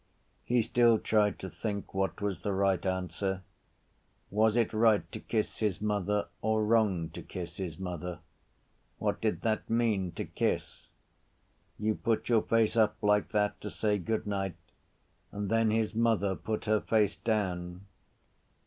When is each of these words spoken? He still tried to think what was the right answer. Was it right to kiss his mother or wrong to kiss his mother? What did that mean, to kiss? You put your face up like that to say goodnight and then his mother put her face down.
He 0.43 0.63
still 0.63 0.97
tried 0.97 1.37
to 1.37 1.47
think 1.47 1.93
what 1.93 2.21
was 2.21 2.39
the 2.39 2.53
right 2.53 2.83
answer. 2.87 3.43
Was 4.31 4.55
it 4.55 4.73
right 4.73 5.03
to 5.11 5.19
kiss 5.19 5.59
his 5.59 5.79
mother 5.79 6.27
or 6.41 6.65
wrong 6.65 7.09
to 7.11 7.21
kiss 7.21 7.57
his 7.57 7.77
mother? 7.77 8.17
What 8.97 9.21
did 9.21 9.41
that 9.41 9.69
mean, 9.69 10.11
to 10.13 10.25
kiss? 10.25 10.87
You 11.77 11.93
put 11.93 12.29
your 12.29 12.41
face 12.41 12.75
up 12.75 12.97
like 13.03 13.29
that 13.29 13.61
to 13.61 13.69
say 13.69 13.99
goodnight 13.99 14.55
and 15.31 15.51
then 15.51 15.69
his 15.69 15.93
mother 15.93 16.35
put 16.35 16.65
her 16.65 16.81
face 16.81 17.15
down. 17.17 17.85